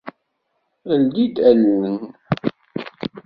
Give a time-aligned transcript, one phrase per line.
[1.01, 1.99] Ldi-d allen-d.